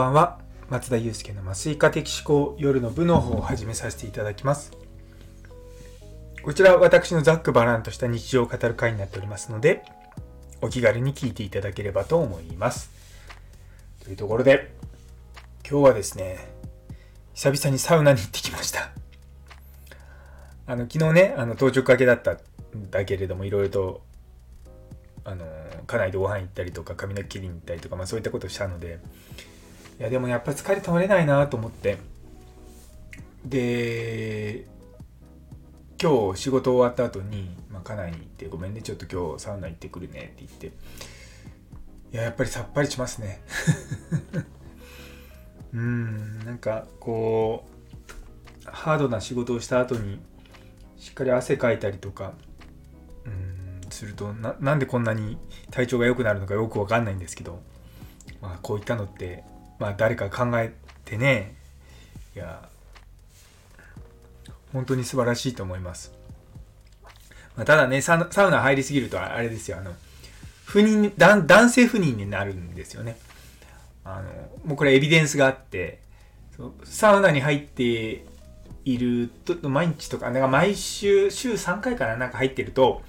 [0.00, 0.38] ばんは。
[0.70, 4.72] 松田祐介の麻酔科的思考夜の部の方を始めさせていただきます。
[6.42, 9.82] こちら私のざっくばらんとした日常を語る会になっておりますので
[10.62, 12.90] お気軽に聞いていただければと思います。
[14.02, 14.72] というところで
[15.68, 16.38] 今日はですね
[17.34, 18.90] 久々にサウナに行ってきました。
[20.66, 22.38] あの昨日ねあの当直明けだったん
[22.90, 24.02] だけれどもいろいろと
[25.24, 25.44] あの
[25.86, 28.98] 家内でご飯行ったりとか髪の毛切りに行ったりとか、まあ、そういったことをしたので
[30.00, 31.98] いやでもやっぱ疲れ取れないなと思って。
[33.44, 34.66] で
[36.00, 40.66] 今日仕事終わった後に、まあ、家内に行ってごめんねちょっと今日サウナ行ってくるねって言って。
[42.12, 43.42] いややっぱりさっぱりしますね。
[45.74, 47.66] うんなんかこ
[48.66, 50.18] うハードな仕事をした後に
[50.96, 52.32] しっかり汗かいたりとか
[53.26, 55.36] うんするとななんでこんなに
[55.70, 57.60] 体調が良くなるのかよくわかんないんですけど、
[58.40, 59.44] まあ、こういったのって、
[59.80, 60.72] まあ、誰か考え
[61.04, 61.56] てね。
[62.36, 62.68] いや
[64.72, 66.12] 本当に素晴らしいと思います、
[67.56, 69.78] まあ、ただねサウナ入りすぎるとあれですよ。
[69.78, 69.92] あの
[70.64, 73.18] 不妊男性不妊になるんですよね。
[74.04, 74.30] あの
[74.64, 75.98] もうこれエビデンスがあって
[76.84, 78.24] サウナに入って
[78.84, 83.02] いると毎日とかなんか毎週週3回かななんか入ってると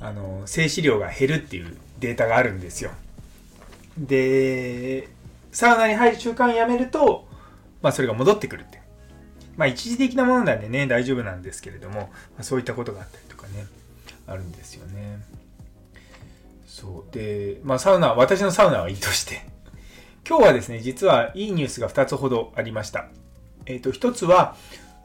[0.00, 2.90] あの静止量が減るっていうデータがあるんですよ。
[3.98, 5.08] で
[5.54, 7.26] サウナに入る習慣をやめると、
[7.80, 8.82] まあ、それが戻ってくるって
[9.56, 12.08] まあ一時的なものなんでね大丈夫なんですけれども、ま
[12.40, 13.66] あ、そういったことがあったりとかね
[14.26, 15.20] あるんですよね。
[16.66, 17.14] そう。
[17.14, 19.46] でまあサウナ私のサウナはいいとして。
[20.26, 23.08] 今日はですね実はいいニュースが2つほどありました。
[23.66, 24.56] えっ、ー、と1つは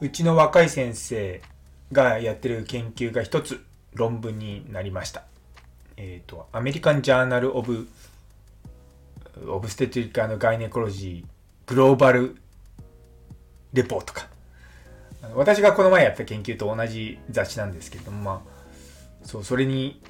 [0.02, 1.42] うちの若い先生
[1.92, 5.24] がやってる研究が1つ論文になりました。
[5.98, 7.90] えっ、ー、と、アメリカン・ジャーナル・オブ・
[9.48, 12.36] オブステトリカのガイネコロジー・グローバル・
[13.74, 14.28] レポートか。
[15.36, 18.60] 私がこの前やった研究と同じ雑誌なんですけれども、まあ、
[19.24, 20.02] そう、それに、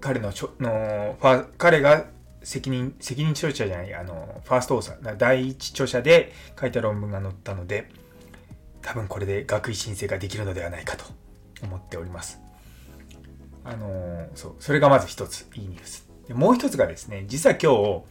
[0.00, 2.06] 彼のちょのファ、彼が
[2.42, 7.88] 責任、責任著者じゃない、あの、ファーストオーサー、第一著者で書いた論文が載ったので、
[8.82, 11.04] 多分これで学位申請ができるのではないかと
[11.62, 12.40] 思っております。
[13.64, 16.06] あのそう、それがまず一つ、いいニュース。
[16.28, 18.04] でもう一つがですね、実は今日、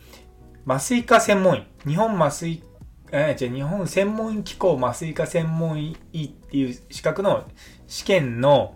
[0.65, 2.63] 麻酔科専門医、日本麻酔、
[3.11, 7.45] えじゃ日本専門医機構麻酔科専門医っていう資格の
[7.87, 8.75] 試験の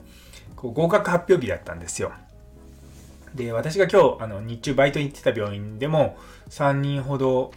[0.56, 2.12] 合格発表日だったんですよ。
[3.34, 6.18] で、私が今日、あの、日中バイトに行ってた病院でも、
[6.50, 7.52] 3人ほど、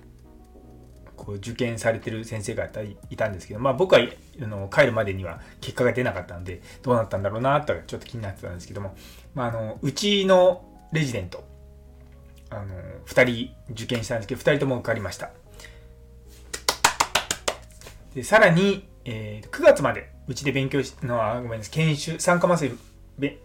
[1.14, 2.70] こう、受験されてる先生が
[3.10, 8.94] いたんですけど、まあ僕は、あの、帰るまでには結果が出なかったんで、どうなったんだろうな、とちょっと気になってたんですけども、
[9.34, 11.51] まあ、あの、うちのレジデント、
[12.52, 12.74] あの、
[13.06, 15.30] 2人受験したんですけど、2人とも受かりました。
[18.14, 22.76] で、さらに、えー、9月まで、うちで勉強し、の、ごめんなさい、研修、酸化麻酔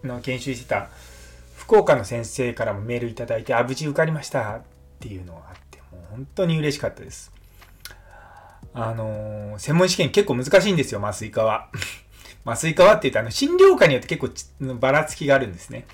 [0.04, 0.90] の研修してた、
[1.56, 4.62] 福岡の先生からもメールいただいて、あ、無事受かりましたっ
[5.00, 7.32] ていうのがあって、もう本当に嬉しかったです。
[8.74, 11.70] あのー、専門試験結構難しいんですよ、麻酔科は。
[12.44, 14.20] 麻酔科はって言うと、あの、診療科によって結
[14.60, 15.86] 構ばらつきがあるんですね。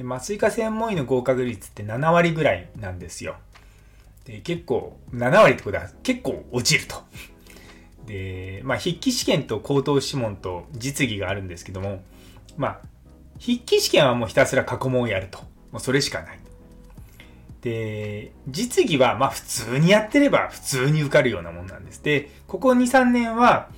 [0.00, 3.36] で麻酔科専門医の合格率って7割ぐらいなんですよ。
[4.24, 6.96] で、結構、7割ってことは結構落ちると。
[8.08, 12.02] で、まあ、筆記試験と口頭試問と実技があるんですけども、
[12.56, 12.80] まあ、
[13.38, 15.38] 筆記試験はもうひたすら過去問をやると。
[15.70, 16.38] もうそれしかない。
[17.60, 22.02] で、実技はまあ普通にやってれば普通に受かるようなもんなんです。
[22.02, 23.68] で、ここ2、3年は、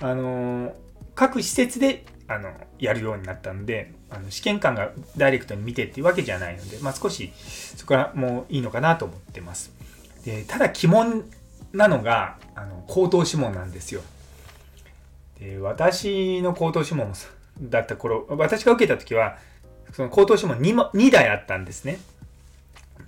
[0.00, 0.72] あのー、
[1.14, 7.32] 各施設で、あの、やるようになったので、あの試験官がダイレクトに見てっていうわけじゃないので、まあ少し
[7.76, 9.72] そこはもういいのかなと思ってます。
[10.24, 11.24] で、ただ鬼門
[11.72, 14.02] なのが、あの、口頭諮問なんですよ。
[15.40, 17.12] で、私の口頭諮問
[17.60, 19.38] だった頃、私が受けた時は、
[19.92, 21.98] その口頭諮問 2, 2台あったんですね。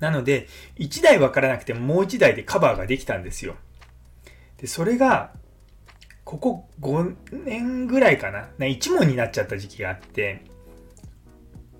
[0.00, 3.56] なので、1台分からなくてももう1台でカバーができたんですよ。
[4.59, 5.32] で、それが、
[6.29, 7.17] ここ5
[7.47, 8.51] 年ぐらいかな。
[8.59, 10.45] な1問になっちゃった時期があって、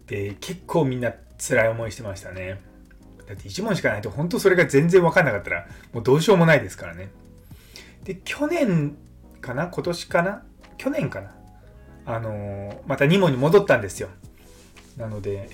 [0.07, 2.59] で、結構みんな辛い思いしてましたね。
[3.27, 7.11] だって1問しかないと本当それが全然分かんなかったらもうどうしようもないですからね。
[8.05, 8.97] で、去年
[9.43, 9.67] かな？
[9.67, 10.43] 今年かな？
[10.79, 11.35] 去年かな？
[12.07, 14.09] あの、また2問に戻ったんですよ。
[14.97, 15.51] なので、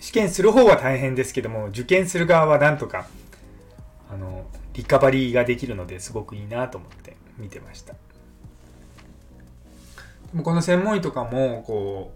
[0.00, 3.06] 試験する方は大変ですけども、受験する側はなんとか、
[4.12, 7.94] あの、リカバリーができるのですごくいいなと思って見てました。
[10.42, 12.12] この専門医とかも、こ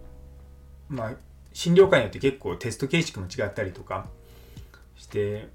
[0.89, 1.13] う、まあ、
[1.53, 4.07] 診療科によって結構テスト形式も違ったりとか
[4.95, 5.49] して、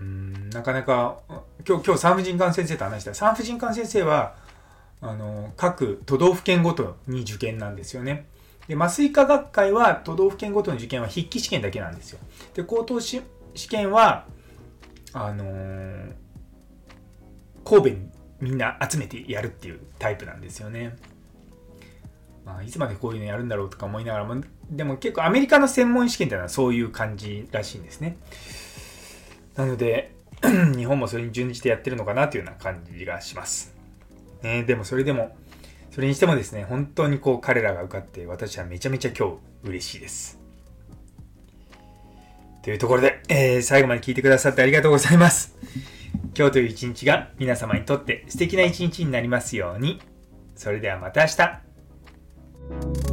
[0.00, 1.20] うんなかなか
[1.66, 4.34] 今日今日産婦人科の先生と話した産婦人科の先生は
[5.00, 8.26] あの各都道府県ごとに受験なんですよね。
[8.68, 12.18] で麻酔科学会は都道府県ごとの受験は筆記試験だけなんですよ。
[12.54, 13.22] で高等試
[13.70, 14.26] 験は
[15.12, 16.12] あのー、
[17.64, 18.10] 神戸に
[18.40, 20.96] みんな集めてやるっていうタイプなんですよね。
[22.46, 24.40] まあ、いつまでこういうのやるんだろうとか思いながらも、
[24.70, 28.16] でも結構アメリカの専門試験っていうのはそういう感じらしいんですね。
[29.56, 30.14] なので、
[30.76, 33.74] 日本もそれに準じてやってるのかなというような感じがします。
[34.42, 35.36] ね、でもそれでも、
[35.90, 39.28] それにしてもですね、本当にこう彼らが受かって私はめちゃめちゃ今
[39.64, 40.38] 日嬉しいです。
[42.62, 45.56] というところで、えー、最後まで聞いてくださってありがとうございます。
[46.36, 50.00] 今日という一日が皆様にとって素敵な一日になりますように。
[50.54, 51.65] それではまた明日。
[52.68, 53.05] Bye.